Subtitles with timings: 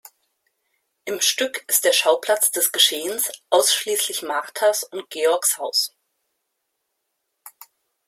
[1.05, 5.95] Im Stück ist der Schauplatz des Geschehens ausschließlich Marthas und Georges Haus.